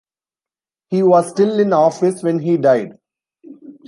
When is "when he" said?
2.23-2.57